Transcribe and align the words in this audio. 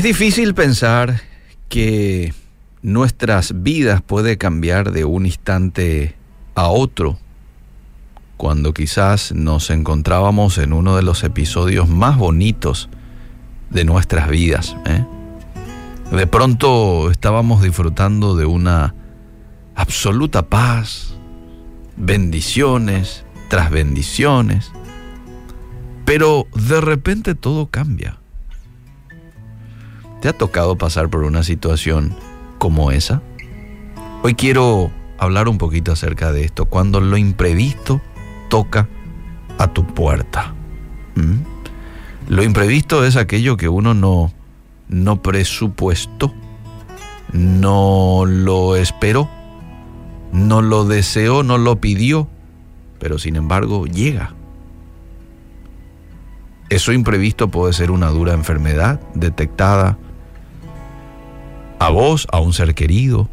Es 0.00 0.04
difícil 0.04 0.54
pensar 0.54 1.20
que 1.68 2.32
nuestras 2.80 3.62
vidas 3.62 4.00
puede 4.00 4.38
cambiar 4.38 4.92
de 4.92 5.04
un 5.04 5.26
instante 5.26 6.16
a 6.54 6.68
otro 6.68 7.18
cuando 8.38 8.72
quizás 8.72 9.32
nos 9.32 9.68
encontrábamos 9.68 10.56
en 10.56 10.72
uno 10.72 10.96
de 10.96 11.02
los 11.02 11.22
episodios 11.22 11.86
más 11.90 12.16
bonitos 12.16 12.88
de 13.68 13.84
nuestras 13.84 14.30
vidas. 14.30 14.74
¿eh? 14.86 15.04
De 16.12 16.26
pronto 16.26 17.10
estábamos 17.10 17.62
disfrutando 17.62 18.36
de 18.36 18.46
una 18.46 18.94
absoluta 19.74 20.46
paz, 20.46 21.12
bendiciones 21.98 23.26
tras 23.50 23.70
bendiciones, 23.70 24.72
pero 26.06 26.46
de 26.54 26.80
repente 26.80 27.34
todo 27.34 27.66
cambia. 27.66 28.19
¿Te 30.20 30.28
ha 30.28 30.32
tocado 30.34 30.76
pasar 30.76 31.08
por 31.08 31.24
una 31.24 31.42
situación 31.42 32.14
como 32.58 32.90
esa? 32.90 33.22
Hoy 34.22 34.34
quiero 34.34 34.90
hablar 35.18 35.48
un 35.48 35.56
poquito 35.56 35.92
acerca 35.92 36.30
de 36.30 36.44
esto, 36.44 36.66
cuando 36.66 37.00
lo 37.00 37.16
imprevisto 37.16 38.02
toca 38.50 38.86
a 39.56 39.68
tu 39.68 39.86
puerta. 39.86 40.52
¿Mm? 41.14 41.36
Lo 42.28 42.42
imprevisto 42.42 43.04
es 43.04 43.16
aquello 43.16 43.56
que 43.56 43.70
uno 43.70 43.94
no, 43.94 44.30
no 44.88 45.22
presupuestó, 45.22 46.34
no 47.32 48.24
lo 48.26 48.76
esperó, 48.76 49.28
no 50.32 50.60
lo 50.60 50.84
deseó, 50.84 51.42
no 51.42 51.56
lo 51.56 51.80
pidió, 51.80 52.28
pero 52.98 53.18
sin 53.18 53.36
embargo 53.36 53.86
llega. 53.86 54.34
Eso 56.68 56.92
imprevisto 56.92 57.48
puede 57.48 57.72
ser 57.72 57.90
una 57.90 58.08
dura 58.08 58.34
enfermedad 58.34 59.00
detectada 59.14 59.98
a 61.80 61.88
vos, 61.88 62.28
a 62.30 62.40
un 62.40 62.52
ser 62.52 62.74
querido, 62.74 63.30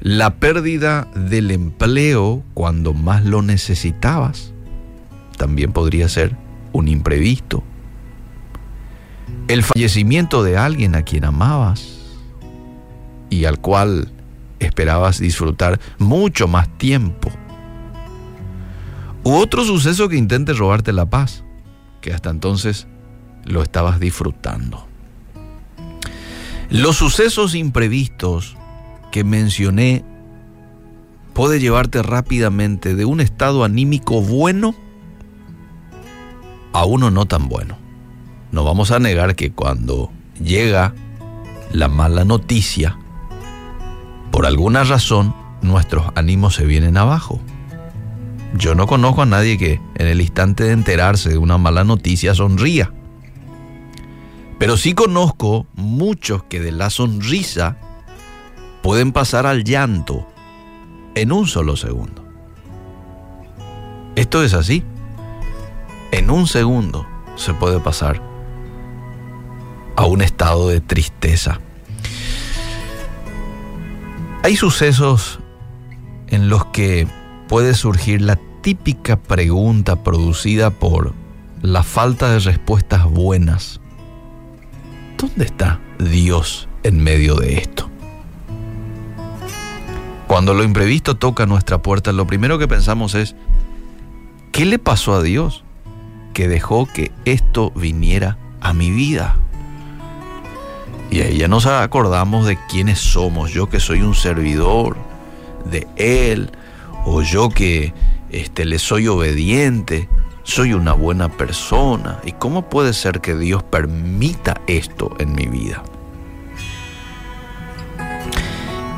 la 0.00 0.34
pérdida 0.34 1.06
del 1.14 1.52
empleo 1.52 2.42
cuando 2.54 2.92
más 2.92 3.24
lo 3.24 3.40
necesitabas, 3.40 4.52
también 5.38 5.72
podría 5.72 6.08
ser 6.08 6.36
un 6.72 6.88
imprevisto. 6.88 7.62
El 9.46 9.62
fallecimiento 9.62 10.42
de 10.42 10.56
alguien 10.56 10.96
a 10.96 11.02
quien 11.02 11.24
amabas 11.24 12.16
y 13.30 13.44
al 13.44 13.60
cual 13.60 14.10
esperabas 14.58 15.20
disfrutar 15.20 15.78
mucho 15.98 16.48
más 16.48 16.68
tiempo. 16.78 17.30
U 19.22 19.34
otro 19.34 19.64
suceso 19.64 20.08
que 20.08 20.16
intente 20.16 20.52
robarte 20.52 20.92
la 20.92 21.06
paz, 21.06 21.44
que 22.00 22.12
hasta 22.12 22.30
entonces 22.30 22.88
lo 23.44 23.62
estabas 23.62 24.00
disfrutando. 24.00 24.88
Los 26.68 26.96
sucesos 26.96 27.54
imprevistos 27.54 28.56
que 29.12 29.22
mencioné 29.22 30.04
puede 31.32 31.60
llevarte 31.60 32.02
rápidamente 32.02 32.94
de 32.94 33.04
un 33.04 33.20
estado 33.20 33.62
anímico 33.62 34.20
bueno 34.20 34.74
a 36.72 36.84
uno 36.84 37.10
no 37.10 37.26
tan 37.26 37.48
bueno. 37.48 37.78
No 38.50 38.64
vamos 38.64 38.90
a 38.90 38.98
negar 38.98 39.36
que 39.36 39.52
cuando 39.52 40.10
llega 40.42 40.92
la 41.72 41.88
mala 41.88 42.24
noticia, 42.24 42.98
por 44.30 44.44
alguna 44.44 44.82
razón 44.82 45.34
nuestros 45.62 46.06
ánimos 46.16 46.56
se 46.56 46.64
vienen 46.64 46.96
abajo. 46.96 47.40
Yo 48.56 48.74
no 48.74 48.86
conozco 48.86 49.22
a 49.22 49.26
nadie 49.26 49.56
que 49.56 49.80
en 49.94 50.06
el 50.06 50.20
instante 50.20 50.64
de 50.64 50.72
enterarse 50.72 51.30
de 51.30 51.38
una 51.38 51.58
mala 51.58 51.84
noticia 51.84 52.34
sonría. 52.34 52.92
Pero 54.58 54.76
sí 54.76 54.94
conozco 54.94 55.66
muchos 55.74 56.44
que 56.44 56.60
de 56.60 56.72
la 56.72 56.90
sonrisa 56.90 57.76
pueden 58.82 59.12
pasar 59.12 59.46
al 59.46 59.64
llanto 59.64 60.26
en 61.14 61.32
un 61.32 61.46
solo 61.46 61.76
segundo. 61.76 62.24
Esto 64.14 64.42
es 64.42 64.54
así. 64.54 64.82
En 66.10 66.30
un 66.30 66.46
segundo 66.46 67.06
se 67.36 67.52
puede 67.52 67.80
pasar 67.80 68.22
a 69.96 70.06
un 70.06 70.22
estado 70.22 70.68
de 70.68 70.80
tristeza. 70.80 71.60
Hay 74.42 74.56
sucesos 74.56 75.40
en 76.28 76.48
los 76.48 76.66
que 76.66 77.06
puede 77.48 77.74
surgir 77.74 78.22
la 78.22 78.38
típica 78.62 79.16
pregunta 79.16 80.02
producida 80.02 80.70
por 80.70 81.12
la 81.60 81.82
falta 81.82 82.30
de 82.30 82.38
respuestas 82.38 83.04
buenas 83.04 83.80
¿dónde 85.16 85.44
está 85.44 85.80
Dios 85.98 86.68
en 86.82 87.02
medio 87.02 87.36
de 87.36 87.58
esto? 87.58 87.90
Cuando 90.26 90.54
lo 90.54 90.64
imprevisto 90.64 91.16
toca 91.16 91.46
nuestra 91.46 91.78
puerta, 91.78 92.12
lo 92.12 92.26
primero 92.26 92.58
que 92.58 92.68
pensamos 92.68 93.14
es, 93.14 93.36
¿qué 94.52 94.64
le 94.64 94.78
pasó 94.78 95.14
a 95.14 95.22
Dios 95.22 95.64
que 96.34 96.48
dejó 96.48 96.86
que 96.86 97.12
esto 97.24 97.70
viniera 97.70 98.36
a 98.60 98.72
mi 98.72 98.90
vida? 98.90 99.36
Y 101.10 101.20
ahí 101.20 101.38
ya 101.38 101.48
nos 101.48 101.66
acordamos 101.66 102.46
de 102.46 102.58
quiénes 102.68 102.98
somos, 102.98 103.52
yo 103.52 103.68
que 103.68 103.78
soy 103.78 104.02
un 104.02 104.14
servidor 104.14 104.96
de 105.64 105.86
Él, 105.96 106.50
o 107.04 107.22
yo 107.22 107.48
que 107.48 107.94
este, 108.30 108.64
le 108.64 108.80
soy 108.80 109.06
obediente, 109.06 110.08
soy 110.46 110.72
una 110.72 110.92
buena 110.92 111.28
persona. 111.28 112.20
¿Y 112.24 112.32
cómo 112.32 112.70
puede 112.70 112.92
ser 112.92 113.20
que 113.20 113.34
Dios 113.34 113.64
permita 113.64 114.60
esto 114.68 115.14
en 115.18 115.34
mi 115.34 115.46
vida? 115.46 115.82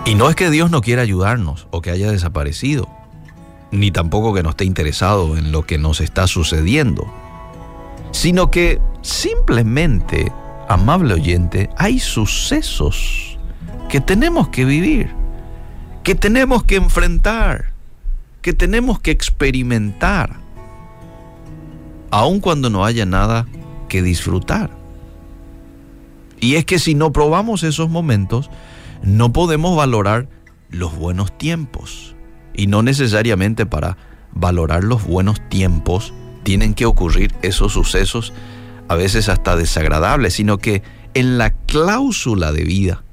Y 0.04 0.14
no 0.14 0.28
es 0.28 0.36
que 0.36 0.50
Dios 0.50 0.70
no 0.70 0.82
quiera 0.82 1.02
ayudarnos 1.02 1.66
o 1.70 1.80
que 1.80 1.90
haya 1.90 2.10
desaparecido, 2.10 2.88
ni 3.70 3.90
tampoco 3.90 4.34
que 4.34 4.42
no 4.42 4.50
esté 4.50 4.64
interesado 4.64 5.36
en 5.36 5.50
lo 5.50 5.64
que 5.66 5.78
nos 5.78 6.00
está 6.00 6.26
sucediendo, 6.26 7.12
sino 8.12 8.50
que 8.50 8.80
simplemente, 9.02 10.30
amable 10.68 11.14
oyente, 11.14 11.70
hay 11.76 11.98
sucesos 11.98 13.38
que 13.88 14.00
tenemos 14.00 14.48
que 14.48 14.64
vivir, 14.66 15.10
que 16.04 16.14
tenemos 16.14 16.62
que 16.64 16.76
enfrentar, 16.76 17.72
que 18.42 18.52
tenemos 18.52 19.00
que 19.00 19.10
experimentar 19.10 20.47
aun 22.10 22.40
cuando 22.40 22.70
no 22.70 22.84
haya 22.84 23.06
nada 23.06 23.46
que 23.88 24.02
disfrutar. 24.02 24.70
Y 26.40 26.54
es 26.54 26.64
que 26.64 26.78
si 26.78 26.94
no 26.94 27.12
probamos 27.12 27.62
esos 27.62 27.88
momentos, 27.88 28.50
no 29.02 29.32
podemos 29.32 29.76
valorar 29.76 30.28
los 30.70 30.96
buenos 30.96 31.36
tiempos. 31.36 32.14
Y 32.54 32.66
no 32.66 32.82
necesariamente 32.82 33.66
para 33.66 33.96
valorar 34.32 34.84
los 34.84 35.04
buenos 35.04 35.40
tiempos 35.48 36.12
tienen 36.42 36.74
que 36.74 36.86
ocurrir 36.86 37.34
esos 37.42 37.72
sucesos, 37.72 38.32
a 38.88 38.94
veces 38.94 39.28
hasta 39.28 39.56
desagradables, 39.56 40.34
sino 40.34 40.58
que 40.58 40.82
en 41.14 41.38
la 41.38 41.50
cláusula 41.50 42.52
de 42.52 42.64
vida 42.64 43.04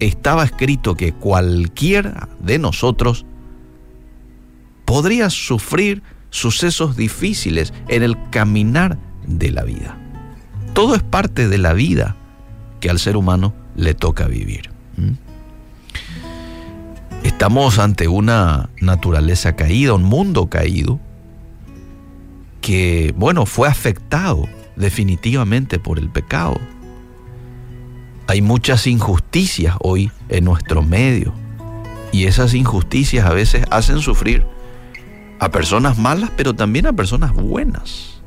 estaba 0.00 0.44
escrito 0.44 0.94
que 0.94 1.12
cualquiera 1.12 2.28
de 2.40 2.58
nosotros 2.58 3.24
podría 4.84 5.30
sufrir 5.30 6.02
sucesos 6.36 6.96
difíciles 6.96 7.72
en 7.88 8.02
el 8.02 8.16
caminar 8.30 8.98
de 9.26 9.50
la 9.50 9.64
vida. 9.64 9.96
Todo 10.74 10.94
es 10.94 11.02
parte 11.02 11.48
de 11.48 11.58
la 11.58 11.72
vida 11.72 12.14
que 12.80 12.90
al 12.90 12.98
ser 12.98 13.16
humano 13.16 13.54
le 13.74 13.94
toca 13.94 14.26
vivir. 14.26 14.70
Estamos 17.22 17.78
ante 17.78 18.06
una 18.06 18.68
naturaleza 18.80 19.56
caída, 19.56 19.94
un 19.94 20.04
mundo 20.04 20.48
caído, 20.48 21.00
que, 22.60 23.14
bueno, 23.16 23.46
fue 23.46 23.68
afectado 23.68 24.46
definitivamente 24.76 25.78
por 25.78 25.98
el 25.98 26.10
pecado. 26.10 26.60
Hay 28.26 28.42
muchas 28.42 28.86
injusticias 28.86 29.76
hoy 29.80 30.10
en 30.28 30.44
nuestro 30.44 30.82
medio 30.82 31.32
y 32.12 32.26
esas 32.26 32.54
injusticias 32.54 33.24
a 33.24 33.32
veces 33.32 33.64
hacen 33.70 34.00
sufrir 34.00 34.44
a 35.38 35.50
personas 35.50 35.98
malas, 35.98 36.30
pero 36.36 36.54
también 36.54 36.86
a 36.86 36.92
personas 36.92 37.32
buenas. 37.34 38.20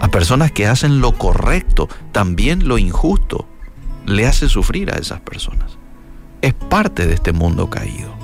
A 0.00 0.08
personas 0.08 0.52
que 0.52 0.66
hacen 0.66 1.00
lo 1.00 1.12
correcto, 1.12 1.88
también 2.12 2.68
lo 2.68 2.78
injusto 2.78 3.46
le 4.06 4.26
hace 4.26 4.48
sufrir 4.48 4.92
a 4.92 4.98
esas 4.98 5.20
personas. 5.20 5.78
Es 6.42 6.54
parte 6.54 7.06
de 7.06 7.14
este 7.14 7.32
mundo 7.32 7.68
caído. 7.68 8.14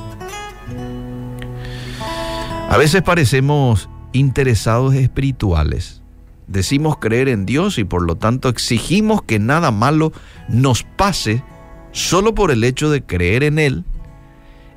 A 2.68 2.76
veces 2.76 3.02
parecemos 3.02 3.88
interesados 4.12 4.94
espirituales. 4.94 6.02
Decimos 6.46 6.98
creer 6.98 7.28
en 7.28 7.46
Dios 7.46 7.78
y 7.78 7.84
por 7.84 8.02
lo 8.02 8.16
tanto 8.16 8.48
exigimos 8.48 9.22
que 9.22 9.38
nada 9.38 9.70
malo 9.70 10.12
nos 10.48 10.82
pase 10.82 11.42
solo 11.92 12.34
por 12.34 12.50
el 12.50 12.64
hecho 12.64 12.90
de 12.90 13.04
creer 13.04 13.42
en 13.42 13.58
Él 13.58 13.84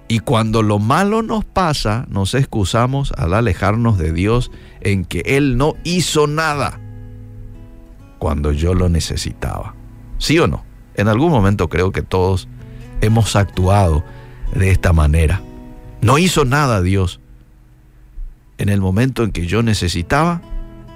y 0.07 0.19
cuando 0.19 0.61
lo 0.61 0.77
malo 0.79 1.23
nos 1.23 1.45
pasa, 1.45 2.05
nos 2.09 2.35
excusamos 2.35 3.11
al 3.17 3.33
alejarnos 3.33 3.97
de 3.97 4.11
Dios 4.13 4.51
en 4.81 5.03
que 5.03 5.21
Él 5.25 5.57
no 5.57 5.75
hizo 5.83 6.27
nada. 6.27 6.79
cuando 8.17 8.51
yo 8.53 8.73
lo 8.73 8.89
necesitaba. 8.89 9.75
¿Sí 10.17 10.39
o 10.39 10.47
no? 10.47 10.63
En 10.95 11.09
algún 11.09 11.29
momento 11.29 11.69
creo 11.69 11.91
que 11.91 12.01
todos 12.01 12.47
hemos 13.01 13.35
actuado 13.35 14.03
de 14.55 14.71
esta 14.71 14.93
manera. 14.93 15.41
No 16.01 16.17
hizo 16.17 16.45
nada 16.45 16.81
Dios. 16.81 17.19
En 18.57 18.69
el 18.69 18.81
momento 18.81 19.23
en 19.23 19.31
que 19.31 19.45
yo 19.45 19.61
necesitaba, 19.61 20.41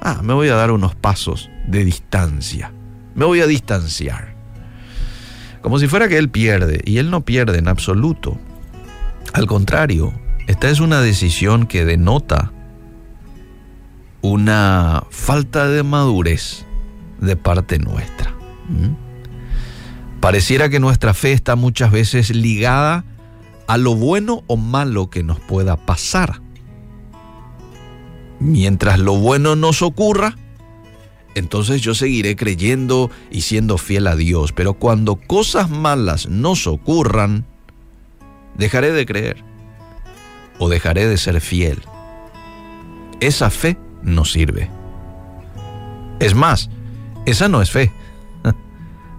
ah, 0.01 0.21
me 0.23 0.33
voy 0.33 0.47
a 0.49 0.55
dar 0.55 0.71
unos 0.71 0.95
pasos 0.95 1.49
de 1.67 1.83
distancia. 1.83 2.71
Me 3.15 3.25
voy 3.25 3.41
a 3.41 3.47
distanciar. 3.47 4.33
Como 5.61 5.77
si 5.77 5.87
fuera 5.87 6.07
que 6.07 6.17
Él 6.17 6.29
pierde, 6.29 6.81
y 6.85 6.97
Él 6.97 7.11
no 7.11 7.21
pierde 7.21 7.59
en 7.59 7.67
absoluto. 7.67 8.39
Al 9.33 9.45
contrario, 9.45 10.13
esta 10.47 10.69
es 10.69 10.79
una 10.79 11.01
decisión 11.01 11.67
que 11.67 11.85
denota 11.85 12.51
una 14.21 15.03
falta 15.09 15.67
de 15.67 15.83
madurez 15.83 16.65
de 17.19 17.35
parte 17.35 17.79
nuestra. 17.79 18.33
Pareciera 20.19 20.69
que 20.69 20.79
nuestra 20.79 21.13
fe 21.13 21.31
está 21.31 21.55
muchas 21.55 21.91
veces 21.91 22.35
ligada 22.35 23.05
a 23.67 23.77
lo 23.77 23.95
bueno 23.95 24.43
o 24.47 24.57
malo 24.57 25.09
que 25.09 25.23
nos 25.23 25.39
pueda 25.39 25.77
pasar. 25.77 26.41
Mientras 28.39 28.99
lo 28.99 29.15
bueno 29.15 29.55
nos 29.55 29.81
ocurra, 29.81 30.35
entonces 31.35 31.81
yo 31.81 31.93
seguiré 31.93 32.35
creyendo 32.35 33.11
y 33.31 33.41
siendo 33.41 33.77
fiel 33.77 34.07
a 34.07 34.15
Dios. 34.15 34.51
Pero 34.51 34.73
cuando 34.73 35.15
cosas 35.15 35.69
malas 35.69 36.27
nos 36.27 36.67
ocurran, 36.67 37.45
dejaré 38.59 38.91
de 38.91 39.05
creer 39.05 39.43
o 40.59 40.69
dejaré 40.69 41.07
de 41.07 41.17
ser 41.17 41.39
fiel. 41.41 41.81
Esa 43.21 43.49
fe 43.49 43.77
no 44.03 44.25
sirve. 44.25 44.69
Es 46.19 46.35
más, 46.35 46.69
esa 47.25 47.47
no 47.47 47.61
es 47.61 47.71
fe. 47.71 47.91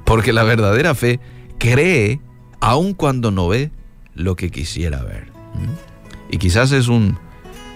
Porque 0.04 0.32
la 0.34 0.44
verdadera 0.44 0.94
fe 0.94 1.18
cree 1.58 2.20
aun 2.60 2.92
cuando 2.92 3.30
no 3.30 3.48
ve 3.48 3.70
lo 4.14 4.36
que 4.36 4.50
quisiera 4.50 5.02
ver. 5.02 5.32
Y 6.30 6.36
quizás 6.36 6.72
es 6.72 6.88
un, 6.88 7.18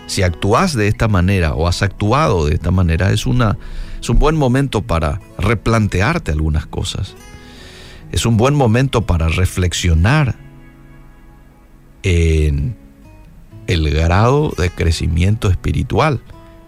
si 0.07 0.23
actúas 0.23 0.75
de 0.75 0.89
esta 0.89 1.09
manera 1.09 1.55
o 1.55 1.67
has 1.67 1.83
actuado 1.83 2.45
de 2.47 2.55
esta 2.55 2.71
manera, 2.71 3.11
es, 3.11 3.25
una, 3.25 3.57
es 4.01 4.09
un 4.11 4.19
buen 4.19 4.37
momento 4.37 4.83
para 4.83 5.21
replantearte 5.39 6.31
algunas 6.31 6.67
cosas. 6.67 7.17
Es 8.13 8.27
un 8.27 8.37
buen 8.37 8.55
momento 8.55 9.03
para 9.03 9.29
reflexionar 9.29 10.44
en 12.05 12.77
el 13.67 13.91
grado 13.91 14.53
de 14.57 14.71
crecimiento 14.71 15.51
espiritual 15.51 16.21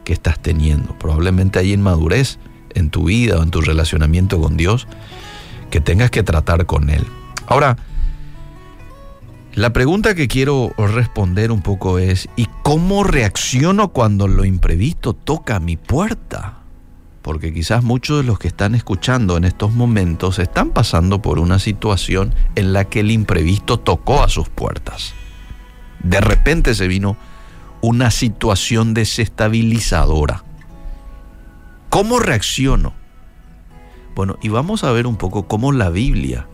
que 0.04 0.14
estás 0.14 0.40
teniendo. 0.40 0.98
Probablemente 0.98 1.58
hay 1.58 1.74
inmadurez 1.74 2.38
en 2.74 2.90
tu 2.90 3.04
vida 3.04 3.38
o 3.38 3.42
en 3.42 3.50
tu 3.50 3.60
relacionamiento 3.60 4.40
con 4.40 4.56
Dios 4.56 4.88
que 5.70 5.80
tengas 5.80 6.10
que 6.10 6.22
tratar 6.22 6.64
con 6.66 6.88
Él. 6.88 7.04
Ahora, 7.46 7.76
la 9.54 9.72
pregunta 9.72 10.14
que 10.14 10.28
quiero 10.28 10.72
responder 10.78 11.52
un 11.52 11.60
poco 11.62 11.98
es, 11.98 12.28
¿y 12.36 12.46
cómo 12.62 13.04
reacciono 13.04 13.88
cuando 13.88 14.28
lo 14.28 14.44
imprevisto 14.44 15.12
toca 15.12 15.60
mi 15.60 15.76
puerta? 15.76 16.58
Porque 17.20 17.52
quizás 17.52 17.82
muchos 17.82 18.18
de 18.18 18.24
los 18.24 18.38
que 18.38 18.48
están 18.48 18.74
escuchando 18.74 19.36
en 19.36 19.44
estos 19.44 19.72
momentos 19.72 20.38
están 20.38 20.70
pasando 20.70 21.20
por 21.20 21.38
una 21.38 21.58
situación 21.58 22.34
en 22.54 22.72
la 22.72 22.84
que 22.84 23.00
el 23.00 23.10
imprevisto 23.10 23.78
tocó 23.78 24.22
a 24.22 24.28
sus 24.28 24.48
puertas. 24.48 25.14
De 26.02 26.20
repente 26.20 26.74
se 26.74 26.88
vino 26.88 27.16
una 27.80 28.10
situación 28.10 28.94
desestabilizadora. 28.94 30.44
¿Cómo 31.88 32.18
reacciono? 32.18 32.94
Bueno, 34.14 34.38
y 34.42 34.48
vamos 34.48 34.82
a 34.82 34.92
ver 34.92 35.06
un 35.06 35.16
poco 35.16 35.46
cómo 35.46 35.72
la 35.72 35.90
Biblia 35.90 36.46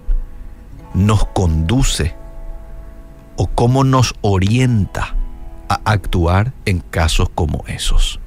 nos 0.94 1.24
conduce 1.26 2.14
o 3.36 3.46
cómo 3.46 3.84
nos 3.84 4.14
orienta 4.20 5.14
a 5.68 5.80
actuar 5.84 6.52
en 6.64 6.80
casos 6.80 7.28
como 7.34 7.64
esos. 7.66 8.20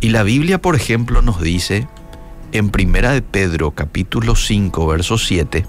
Y 0.00 0.10
la 0.10 0.22
Biblia, 0.22 0.62
por 0.62 0.76
ejemplo, 0.76 1.20
nos 1.20 1.40
dice 1.40 1.88
en 2.52 2.70
Primera 2.70 3.12
de 3.12 3.22
Pedro 3.22 3.72
capítulo 3.72 4.34
5, 4.34 4.86
verso 4.86 5.18
7, 5.18 5.66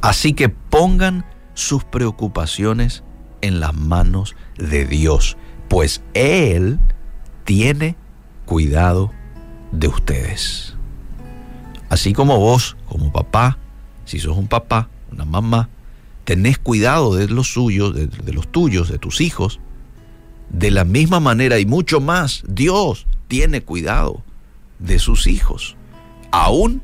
así 0.00 0.32
que 0.32 0.48
pongan 0.48 1.24
sus 1.58 1.82
preocupaciones 1.82 3.02
en 3.40 3.58
las 3.58 3.74
manos 3.74 4.36
de 4.58 4.86
Dios, 4.86 5.36
pues 5.68 6.02
Él 6.14 6.78
tiene 7.44 7.96
cuidado 8.46 9.10
de 9.72 9.88
ustedes. 9.88 10.76
Así 11.88 12.12
como 12.12 12.38
vos, 12.38 12.76
como 12.86 13.10
papá, 13.10 13.58
si 14.04 14.20
sos 14.20 14.36
un 14.36 14.46
papá, 14.46 14.88
una 15.10 15.24
mamá, 15.24 15.68
tenés 16.24 16.58
cuidado 16.58 17.16
de 17.16 17.26
los 17.26 17.52
suyos, 17.52 17.92
de, 17.92 18.06
de 18.06 18.32
los 18.32 18.46
tuyos, 18.46 18.88
de 18.88 18.98
tus 18.98 19.20
hijos, 19.20 19.58
de 20.50 20.70
la 20.70 20.84
misma 20.84 21.18
manera 21.18 21.58
y 21.58 21.66
mucho 21.66 22.00
más, 22.00 22.44
Dios 22.46 23.08
tiene 23.26 23.62
cuidado 23.62 24.22
de 24.78 25.00
sus 25.00 25.26
hijos, 25.26 25.76
aún 26.30 26.82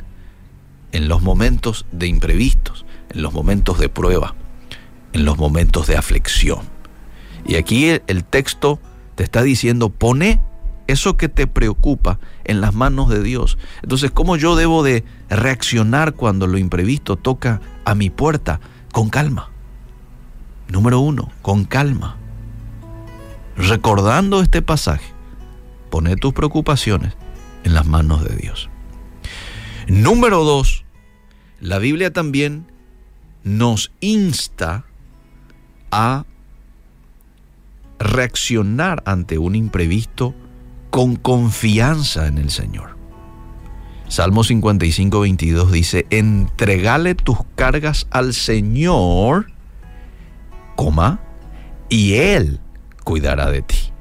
en 0.91 1.07
los 1.07 1.23
momentos 1.23 1.87
de 1.93 2.09
imprevistos, 2.09 2.85
en 3.11 3.23
los 3.23 3.33
momentos 3.33 3.79
de 3.79 3.89
prueba 3.89 4.35
en 5.15 5.25
los 5.25 5.39
momentos 5.39 5.87
de 5.87 5.97
aflicción. 5.97 6.61
Y 7.47 7.55
aquí 7.55 7.89
el 8.07 8.25
texto 8.25 8.79
te 9.15 9.23
está 9.23 9.43
diciendo, 9.43 9.89
pone 9.89 10.43
eso 10.87 11.17
que 11.17 11.29
te 11.29 11.47
preocupa 11.47 12.19
en 12.45 12.61
las 12.61 12.75
manos 12.75 13.09
de 13.09 13.23
Dios. 13.23 13.57
Entonces, 13.83 14.11
¿cómo 14.11 14.37
yo 14.37 14.57
debo 14.57 14.83
de 14.83 15.05
reaccionar 15.31 16.15
cuando 16.15 16.47
lo 16.47 16.59
imprevisto 16.59 17.17
toca 17.17 17.61
a 17.85 17.95
mi 17.95 18.11
puerta? 18.11 18.61
Con 18.93 19.09
calma. 19.09 19.51
Número 20.69 21.01
uno, 21.01 21.31
con 21.43 21.65
calma. 21.65 22.17
Recordando 23.57 24.43
este 24.43 24.63
pasaje, 24.63 25.07
pone 25.91 26.17
tus 26.17 26.33
preocupaciones 26.33 27.15
en 27.63 27.75
las 27.75 27.87
manos 27.87 28.25
de 28.25 28.37
Dios. 28.37 28.69
Número 29.87 30.43
dos, 30.45 30.85
la 31.61 31.79
Biblia 31.79 32.13
también 32.13 32.67
nos 33.45 33.93
insta 34.01 34.85
a 35.95 36.27
reaccionar 38.01 39.03
ante 39.07 39.39
un 39.39 39.55
imprevisto 39.55 40.35
con 40.91 41.15
confianza 41.15 42.27
en 42.27 42.39
el 42.39 42.51
Señor. 42.51 42.97
Salmo 44.09 44.43
55, 44.43 45.21
22 45.21 45.73
dice, 45.73 46.07
entregale 46.11 47.15
tus 47.15 47.39
cargas 47.55 48.07
al 48.11 48.35
Señor, 48.35 49.53
coma, 50.75 51.21
y 51.89 52.15
Él 52.15 52.61
cuidará 53.05 53.51
de 53.51 53.63
ti. 53.63 53.93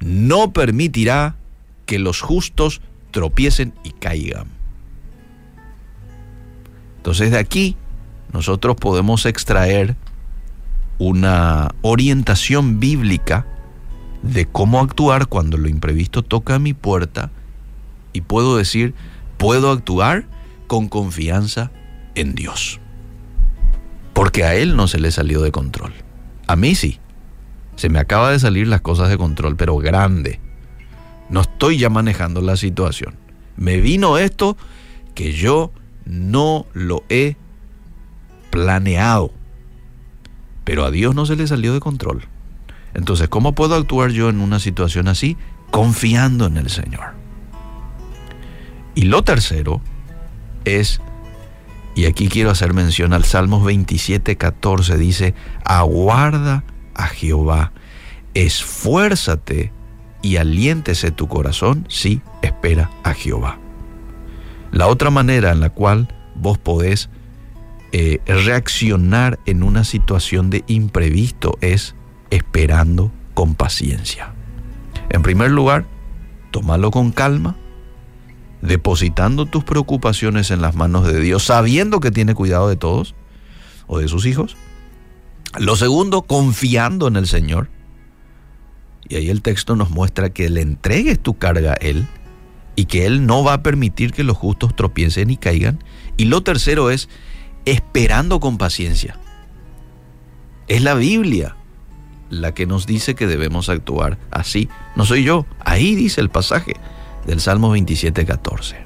No 0.00 0.52
permitirá 0.52 1.36
que 1.86 2.00
los 2.00 2.20
justos 2.20 2.80
tropiecen 3.12 3.72
y 3.84 3.90
caigan. 3.92 4.48
Entonces 6.96 7.30
de 7.30 7.38
aquí 7.38 7.76
nosotros 8.32 8.76
podemos 8.76 9.26
extraer 9.26 9.96
una 10.98 11.74
orientación 11.82 12.80
bíblica 12.80 13.46
de 14.22 14.46
cómo 14.46 14.80
actuar 14.80 15.26
cuando 15.26 15.58
lo 15.58 15.68
imprevisto 15.68 16.22
toca 16.22 16.58
mi 16.58 16.72
puerta 16.72 17.30
y 18.12 18.22
puedo 18.22 18.56
decir, 18.56 18.94
puedo 19.36 19.70
actuar 19.70 20.26
con 20.66 20.88
confianza 20.88 21.70
en 22.14 22.34
Dios. 22.34 22.80
Porque 24.12 24.44
a 24.44 24.54
Él 24.54 24.76
no 24.76 24.86
se 24.86 25.00
le 25.00 25.10
salió 25.10 25.42
de 25.42 25.52
control. 25.52 25.92
A 26.46 26.56
mí 26.56 26.74
sí. 26.74 27.00
Se 27.76 27.88
me 27.88 27.98
acaba 27.98 28.30
de 28.30 28.38
salir 28.38 28.68
las 28.68 28.80
cosas 28.80 29.08
de 29.08 29.18
control, 29.18 29.56
pero 29.56 29.76
grande. 29.78 30.40
No 31.28 31.40
estoy 31.40 31.78
ya 31.78 31.90
manejando 31.90 32.40
la 32.40 32.56
situación. 32.56 33.16
Me 33.56 33.80
vino 33.80 34.16
esto 34.16 34.56
que 35.14 35.32
yo 35.32 35.72
no 36.04 36.66
lo 36.72 37.02
he 37.08 37.36
planeado 38.50 39.32
pero 40.64 40.84
a 40.84 40.90
Dios 40.90 41.14
no 41.14 41.26
se 41.26 41.36
le 41.36 41.46
salió 41.46 41.72
de 41.72 41.80
control. 41.80 42.26
Entonces, 42.94 43.28
¿cómo 43.28 43.54
puedo 43.54 43.74
actuar 43.74 44.10
yo 44.10 44.28
en 44.28 44.40
una 44.40 44.58
situación 44.58 45.08
así? 45.08 45.36
Confiando 45.70 46.46
en 46.46 46.56
el 46.56 46.70
Señor. 46.70 47.14
Y 48.94 49.02
lo 49.02 49.24
tercero 49.24 49.80
es, 50.64 51.00
y 51.96 52.06
aquí 52.06 52.28
quiero 52.28 52.50
hacer 52.50 52.72
mención 52.72 53.12
al 53.12 53.24
Salmos 53.24 53.64
27, 53.64 54.36
14, 54.36 54.96
dice, 54.96 55.34
aguarda 55.64 56.64
a 56.94 57.06
Jehová, 57.08 57.72
esfuérzate 58.34 59.72
y 60.22 60.36
aliéntese 60.36 61.10
tu 61.10 61.26
corazón 61.28 61.86
si 61.88 62.22
espera 62.42 62.90
a 63.02 63.12
Jehová. 63.12 63.58
La 64.70 64.86
otra 64.86 65.10
manera 65.10 65.52
en 65.52 65.60
la 65.60 65.70
cual 65.70 66.08
vos 66.34 66.58
podés 66.58 67.10
eh, 67.96 68.20
reaccionar 68.26 69.38
en 69.46 69.62
una 69.62 69.84
situación 69.84 70.50
de 70.50 70.64
imprevisto 70.66 71.56
es 71.60 71.94
esperando 72.30 73.12
con 73.34 73.54
paciencia. 73.54 74.34
En 75.10 75.22
primer 75.22 75.52
lugar, 75.52 75.86
tómalo 76.50 76.90
con 76.90 77.12
calma 77.12 77.56
depositando 78.62 79.46
tus 79.46 79.62
preocupaciones 79.62 80.50
en 80.50 80.60
las 80.60 80.74
manos 80.74 81.06
de 81.06 81.20
Dios, 81.20 81.44
sabiendo 81.44 82.00
que 82.00 82.10
tiene 82.10 82.34
cuidado 82.34 82.68
de 82.68 82.74
todos 82.74 83.14
o 83.86 84.00
de 84.00 84.08
sus 84.08 84.26
hijos. 84.26 84.56
Lo 85.56 85.76
segundo, 85.76 86.22
confiando 86.22 87.06
en 87.06 87.14
el 87.14 87.28
Señor. 87.28 87.70
Y 89.08 89.14
ahí 89.14 89.30
el 89.30 89.40
texto 89.40 89.76
nos 89.76 89.90
muestra 89.90 90.30
que 90.30 90.50
le 90.50 90.62
entregues 90.62 91.20
tu 91.20 91.38
carga 91.38 91.74
a 91.74 91.74
Él 91.74 92.08
y 92.74 92.86
que 92.86 93.06
Él 93.06 93.24
no 93.24 93.44
va 93.44 93.52
a 93.52 93.62
permitir 93.62 94.12
que 94.12 94.24
los 94.24 94.36
justos 94.36 94.74
tropiecen 94.74 95.30
y 95.30 95.36
caigan. 95.36 95.78
Y 96.16 96.24
lo 96.24 96.42
tercero 96.42 96.90
es 96.90 97.08
esperando 97.64 98.40
con 98.40 98.58
paciencia. 98.58 99.18
Es 100.66 100.82
la 100.82 100.94
Biblia 100.94 101.56
la 102.30 102.52
que 102.52 102.66
nos 102.66 102.86
dice 102.86 103.14
que 103.14 103.26
debemos 103.26 103.68
actuar 103.68 104.18
así. 104.30 104.68
No 104.96 105.04
soy 105.04 105.24
yo. 105.24 105.46
Ahí 105.60 105.94
dice 105.94 106.20
el 106.20 106.30
pasaje 106.30 106.74
del 107.26 107.40
Salmo 107.40 107.70
27, 107.70 108.24
14. 108.24 108.76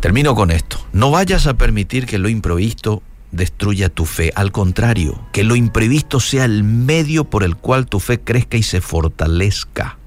Termino 0.00 0.34
con 0.34 0.50
esto. 0.50 0.78
No 0.92 1.10
vayas 1.10 1.46
a 1.46 1.54
permitir 1.54 2.06
que 2.06 2.18
lo 2.18 2.28
imprevisto 2.28 3.02
destruya 3.32 3.88
tu 3.88 4.04
fe. 4.04 4.32
Al 4.34 4.52
contrario, 4.52 5.20
que 5.32 5.44
lo 5.44 5.56
imprevisto 5.56 6.20
sea 6.20 6.44
el 6.44 6.64
medio 6.64 7.24
por 7.24 7.42
el 7.42 7.56
cual 7.56 7.86
tu 7.86 7.98
fe 7.98 8.20
crezca 8.20 8.56
y 8.56 8.62
se 8.62 8.80
fortalezca. 8.80 9.98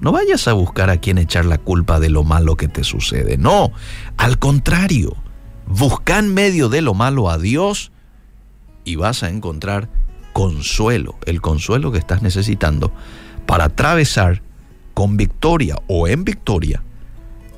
No 0.00 0.12
vayas 0.12 0.46
a 0.48 0.52
buscar 0.52 0.90
a 0.90 0.98
quien 0.98 1.18
echar 1.18 1.44
la 1.44 1.58
culpa 1.58 1.98
de 1.98 2.10
lo 2.10 2.24
malo 2.24 2.56
que 2.56 2.68
te 2.68 2.84
sucede. 2.84 3.36
No, 3.36 3.72
al 4.16 4.38
contrario, 4.38 5.16
busca 5.66 6.18
en 6.18 6.32
medio 6.32 6.68
de 6.68 6.82
lo 6.82 6.94
malo 6.94 7.30
a 7.30 7.38
Dios 7.38 7.90
y 8.84 8.96
vas 8.96 9.22
a 9.22 9.28
encontrar 9.28 9.88
consuelo, 10.32 11.18
el 11.26 11.40
consuelo 11.40 11.90
que 11.90 11.98
estás 11.98 12.22
necesitando 12.22 12.92
para 13.46 13.64
atravesar 13.64 14.42
con 14.94 15.16
victoria 15.16 15.76
o 15.88 16.06
en 16.06 16.24
victoria 16.24 16.82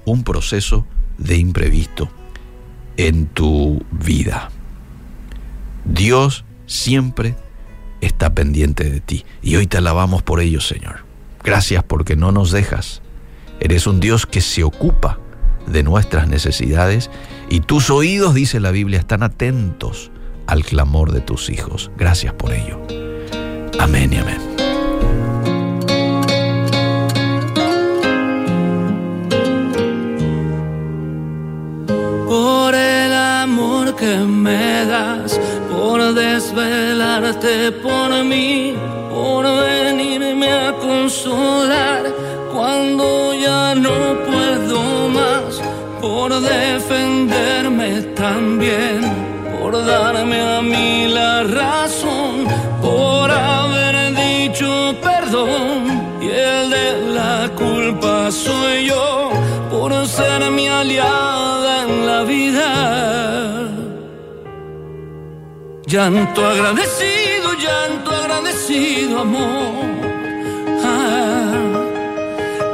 un 0.04 0.24
proceso 0.24 0.86
de 1.18 1.36
imprevisto 1.36 2.10
en 2.96 3.26
tu 3.26 3.84
vida. 3.90 4.50
Dios 5.84 6.44
siempre 6.66 7.36
está 8.00 8.34
pendiente 8.34 8.88
de 8.88 9.00
ti 9.00 9.24
y 9.42 9.56
hoy 9.56 9.66
te 9.66 9.76
alabamos 9.76 10.22
por 10.22 10.40
ello, 10.40 10.60
Señor. 10.60 11.09
Gracias 11.42 11.82
porque 11.84 12.16
no 12.16 12.32
nos 12.32 12.50
dejas. 12.50 13.02
Eres 13.60 13.86
un 13.86 14.00
Dios 14.00 14.26
que 14.26 14.40
se 14.40 14.64
ocupa 14.64 15.18
de 15.66 15.82
nuestras 15.82 16.28
necesidades 16.28 17.10
y 17.48 17.60
tus 17.60 17.90
oídos, 17.90 18.34
dice 18.34 18.60
la 18.60 18.70
Biblia, 18.70 18.98
están 18.98 19.22
atentos 19.22 20.10
al 20.46 20.64
clamor 20.64 21.12
de 21.12 21.20
tus 21.20 21.50
hijos. 21.50 21.90
Gracias 21.96 22.34
por 22.34 22.52
ello. 22.52 22.80
Amén 23.78 24.12
y 24.12 24.16
amén. 24.16 24.40
Por 32.26 32.74
el 32.74 33.12
amor 33.12 33.96
que 33.96 34.16
me 34.18 34.84
das, 34.86 35.40
por 35.70 36.14
desvelarte 36.14 37.72
por 37.72 38.24
mí, 38.24 38.74
por 39.10 39.44
venirme 39.44 40.50
a 40.50 40.72
consolar 40.72 42.02
cuando 42.52 43.34
ya 43.34 43.74
no 43.74 43.96
puedo 44.28 45.08
más, 45.08 45.60
por 46.00 46.40
defenderme 46.40 48.02
también 48.14 49.30
por 49.70 49.86
darme 49.86 50.40
a 50.40 50.60
mí 50.62 51.06
la 51.06 51.44
razón, 51.44 52.44
por 52.82 53.30
haber 53.30 54.16
dicho 54.16 54.94
perdón 55.00 56.18
y 56.20 56.26
el 56.26 56.70
de 56.70 56.88
la 57.14 57.50
culpa 57.56 58.32
soy 58.32 58.86
yo, 58.86 59.30
por 59.70 59.90
ser 60.08 60.50
mi 60.50 60.66
aliada 60.66 61.82
en 61.84 62.06
la 62.06 62.22
vida. 62.24 63.68
Llanto 65.86 66.46
agradecido, 66.46 67.29
amor. 69.18 69.84
Ah, 70.84 71.52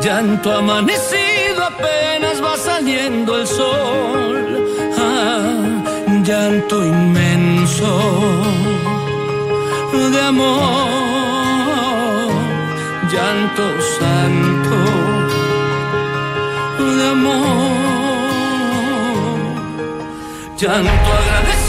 llanto 0.03 0.53
amanecido 0.53 1.65
apenas 1.65 2.43
va 2.43 2.57
saliendo 2.57 3.37
el 3.39 3.47
sol. 3.47 4.67
Ah, 4.99 5.83
llanto 6.23 6.85
inmenso 6.85 7.93
de 10.13 10.21
amor, 10.21 10.69
llanto 13.11 13.63
santo 13.99 14.79
de 16.97 17.09
amor, 17.09 17.47
llanto 20.59 21.09
agradecido 21.21 21.66